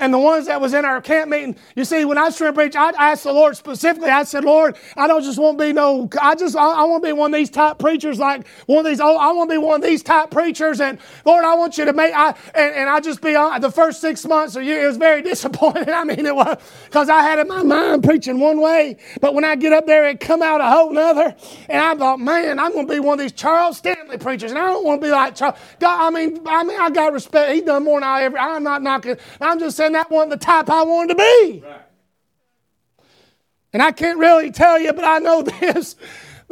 [0.00, 1.56] and the ones that was in our camp meeting.
[1.76, 4.10] You see, when I was preach, I asked the Lord specifically.
[4.10, 6.08] I said, Lord, I don't just want to be no.
[6.20, 8.84] I just I, I want to be one of these type preachers, like one of
[8.90, 9.00] these.
[9.00, 10.80] Oh, I want to be one of these type preachers.
[10.80, 12.14] And Lord, I want you to make.
[12.14, 14.84] I and, and I just be on the first six months or year.
[14.84, 15.88] It was very disappointing.
[15.90, 19.44] I mean, it was because I had in my mind preaching one way, but when
[19.44, 21.34] I get up there, it come out a whole nother.
[21.68, 24.58] And I thought, man, I'm going to be one of these Charles Stanley preachers, and
[24.58, 25.58] I don't want to be like Charles.
[25.80, 27.52] God, I mean, I mean, I got respect.
[27.52, 28.38] He done more than I ever.
[28.38, 29.16] I'm not knocking.
[29.40, 31.62] I'm just saying that wasn't the type I wanted to be.
[31.64, 31.80] Right.
[33.72, 35.96] And I can't really tell you, but I know this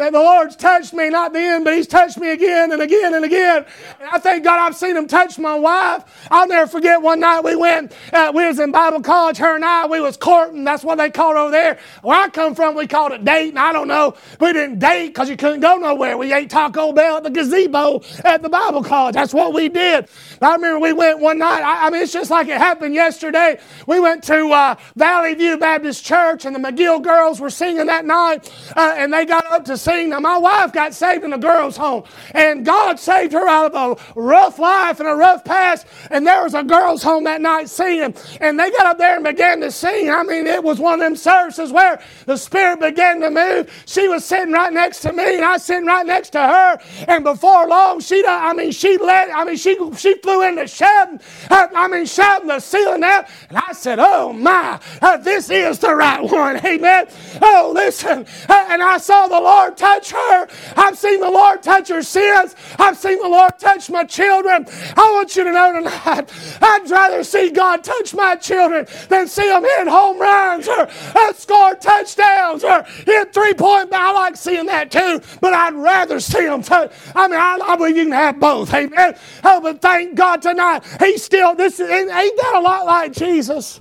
[0.03, 3.25] that the Lord's touched me, not then, but He's touched me again and again and
[3.25, 3.65] again.
[4.01, 6.05] And I thank God I've seen Him touch my wife.
[6.31, 9.65] I'll never forget one night we went, uh, we was in Bible college, her and
[9.65, 10.65] I, we was courting.
[10.65, 11.79] That's what they called over there.
[12.03, 13.59] Where I come from, we called it dating.
[13.59, 14.15] I don't know.
[14.41, 16.17] We didn't date because you couldn't go nowhere.
[16.19, 19.15] We ate Taco Bell at the gazebo at the Bible college.
[19.15, 20.09] That's what we did.
[20.41, 21.63] I remember we went one night.
[21.63, 23.59] I, I mean, it's just like it happened yesterday.
[23.87, 28.05] We went to uh, Valley View Baptist Church, and the McGill girls were singing that
[28.05, 29.92] night, uh, and they got up to sing.
[29.93, 33.99] Now, my wife got saved in a girls' home, and God saved her out of
[33.99, 35.87] a rough life and a rough past.
[36.11, 39.25] And there was a girls' home that night singing, and they got up there and
[39.25, 40.11] began to sing.
[40.11, 43.85] I mean, it was one of them services where the Spirit began to move.
[43.87, 46.79] She was sitting right next to me, and I was sitting right next to her.
[47.09, 51.21] And before long, she, I mean, she let, I mean, she she flew into shouting.
[51.51, 55.95] I mean, shouting the ceiling out, and I said, "Oh my, uh, this is the
[55.95, 57.07] right one." Amen.
[57.41, 60.49] Oh, listen, uh, and I saw the Lord touch her.
[60.77, 62.55] I've seen the Lord touch her sins.
[62.79, 64.67] I've seen the Lord touch my children.
[64.97, 69.49] I want you to know tonight, I'd rather see God touch my children than see
[69.49, 70.89] them hit home runs or
[71.35, 73.93] score touchdowns or hit three point.
[73.93, 76.93] I like seeing that too, but I'd rather see them touch.
[77.15, 78.73] I mean, I, I believe you can have both.
[78.75, 79.17] Amen.
[79.45, 83.81] Oh, but thank God tonight, He's still, this ain't that a lot like Jesus?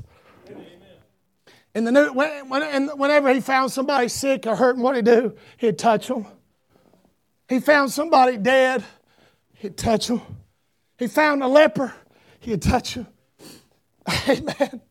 [1.74, 5.02] In the new, when, when, and whenever he found somebody sick or hurting, what he
[5.02, 5.36] do?
[5.58, 6.26] He'd touch them.
[7.48, 8.84] He found somebody dead,
[9.56, 10.22] he'd touch them.
[10.98, 11.94] He found a leper,
[12.40, 13.08] he'd touch him.
[14.28, 14.82] Amen.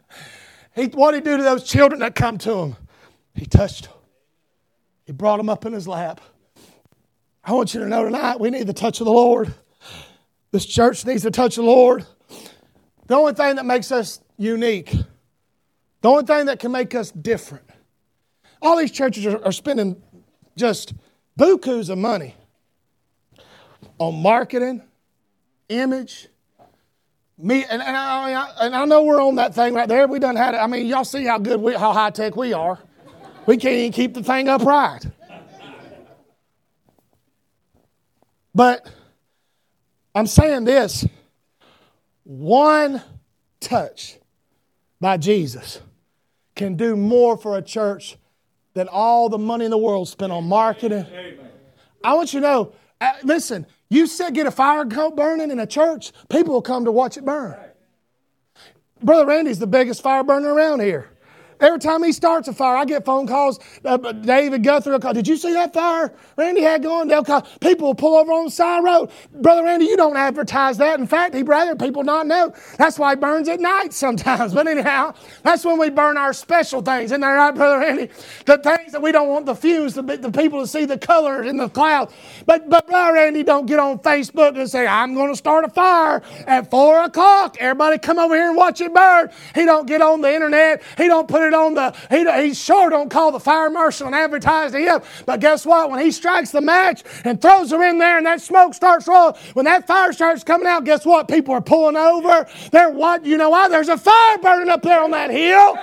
[0.74, 2.76] He, what did he do to those children that come to him?
[3.34, 3.94] He touched them.
[5.04, 6.20] He brought them up in his lap.
[7.42, 9.54] I want you to know tonight we need the touch of the Lord.
[10.52, 12.06] This church needs the touch of the Lord.
[13.06, 14.94] The only thing that makes us unique
[16.00, 17.64] the only thing that can make us different.
[18.62, 20.00] All these churches are, are spending
[20.56, 20.94] just
[21.38, 22.34] bukus of money
[23.98, 24.82] on marketing,
[25.68, 26.28] image,
[27.38, 30.06] me, and, and, I, and I know we're on that thing right there.
[30.06, 30.58] We done had it.
[30.58, 32.78] I mean, y'all see how good we, how high tech we are.
[33.46, 35.06] We can't even keep the thing upright.
[38.54, 38.90] But
[40.14, 41.06] I'm saying this
[42.24, 43.02] one
[43.60, 44.18] touch
[45.00, 45.80] by Jesus
[46.60, 48.18] can do more for a church
[48.74, 51.06] than all the money in the world spent on marketing.
[52.04, 55.66] I want you to know, uh, listen, you said get a fire burning in a
[55.66, 57.56] church, people will come to watch it burn.
[59.02, 61.08] Brother Randy's the biggest fire burner around here.
[61.60, 63.60] Every time he starts a fire, I get phone calls.
[63.84, 67.08] Uh, David Guthrie will call, Did you see that fire Randy had going?
[67.08, 67.42] They'll call.
[67.60, 69.10] People will pull over on the side road.
[69.32, 70.98] Brother Randy, you don't advertise that.
[71.00, 72.54] In fact, he'd rather people not know.
[72.78, 74.54] That's why he burns at night sometimes.
[74.60, 77.06] But anyhow, that's when we burn our special things.
[77.06, 78.10] Isn't that right, Brother Randy?
[78.44, 81.42] The things that we don't want the fumes, the, the people to see the color
[81.44, 82.12] in the cloud.
[82.46, 85.70] But, but Brother Randy don't get on Facebook and say, I'm going to start a
[85.70, 87.56] fire at 4 o'clock.
[87.58, 89.30] Everybody come over here and watch it burn.
[89.54, 90.82] He don't get on the internet.
[90.98, 94.06] He don't put it it on the, he, he sure don't call the fire marshal
[94.06, 95.02] and advertise to him.
[95.26, 95.90] But guess what?
[95.90, 99.34] When he strikes the match and throws them in there and that smoke starts rolling,
[99.54, 101.28] when that fire starts coming out, guess what?
[101.28, 102.46] People are pulling over.
[102.70, 103.24] They're what?
[103.24, 103.68] You know why?
[103.68, 105.78] There's a fire burning up there on that hill.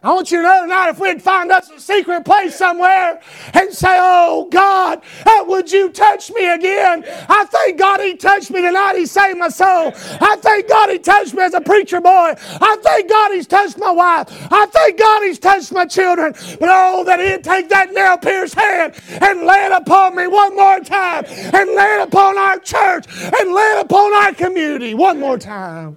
[0.00, 3.20] I want you to know tonight if we'd find us a secret place somewhere
[3.52, 7.04] and say, Oh God, uh, would you touch me again?
[7.28, 8.96] I thank God He touched me tonight.
[8.96, 9.92] He saved my soul.
[10.20, 12.34] I thank God He touched me as a preacher boy.
[12.38, 14.28] I thank God He's touched my wife.
[14.52, 16.32] I thank God He's touched my children.
[16.60, 20.54] But oh, that He'd take that nail pierced hand and lay it upon me one
[20.54, 25.18] more time and lay it upon our church and lay it upon our community one
[25.18, 25.96] more time.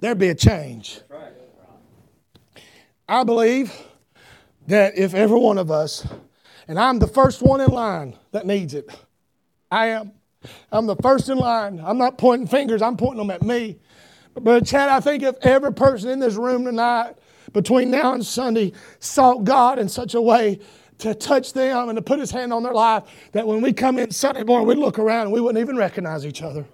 [0.00, 1.00] There'd be a change.
[3.08, 3.72] I believe
[4.66, 6.06] that if every one of us,
[6.68, 8.86] and I'm the first one in line that needs it,
[9.70, 10.12] I am.
[10.70, 11.80] I'm the first in line.
[11.82, 13.78] I'm not pointing fingers, I'm pointing them at me.
[14.34, 17.14] But, Chad, I think if every person in this room tonight,
[17.52, 20.60] between now and Sunday, sought God in such a way
[20.98, 23.98] to touch them and to put his hand on their life that when we come
[23.98, 26.66] in Sunday morning, we'd look around and we wouldn't even recognize each other.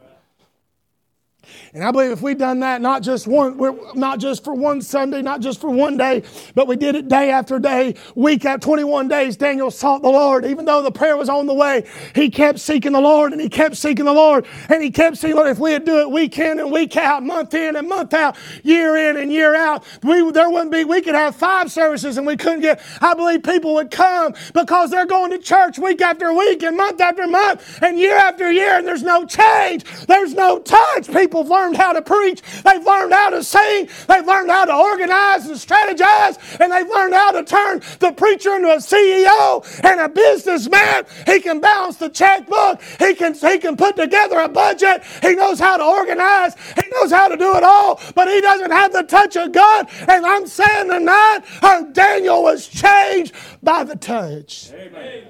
[1.75, 3.59] And I believe if we'd done that, not just one,
[3.95, 6.23] not just for one Sunday, not just for one day,
[6.55, 10.45] but we did it day after day, week at 21 days, Daniel sought the Lord.
[10.47, 11.85] Even though the prayer was on the way,
[12.15, 15.37] he kept seeking the Lord and he kept seeking the Lord and he kept seeking,
[15.37, 18.37] Lord, if we'd do it week in and week out, month in and month out,
[18.63, 22.27] year in and year out, we, there wouldn't be, we could have five services and
[22.27, 26.33] we couldn't get, I believe people would come because they're going to church week after
[26.33, 29.85] week and month after month and year after year and there's no change.
[30.07, 31.07] There's no touch.
[31.35, 32.43] People have learned how to preach.
[32.63, 33.89] They've learned how to sing.
[34.07, 36.61] They've learned how to organize and strategize.
[36.61, 41.07] And they've learned how to turn the preacher into a CEO and a businessman.
[41.27, 42.81] He can balance the checkbook.
[43.01, 45.03] He can, he can put together a budget.
[45.23, 46.55] He knows how to organize.
[46.55, 48.01] He knows how to do it all.
[48.15, 49.89] But he doesn't have the touch of God.
[50.07, 54.71] And I'm saying tonight, how Daniel was changed by the touch.
[54.73, 55.25] Amen.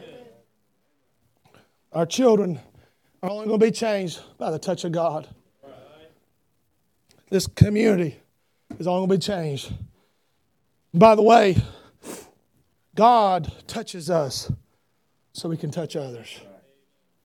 [1.93, 2.61] Our children
[3.23, 5.29] are only going to be changed by the touch of God
[7.35, 8.16] this community
[8.78, 9.72] is all going to be changed.
[10.95, 11.57] By the way,
[12.95, 14.53] God touches us
[15.32, 16.41] so we can touch others.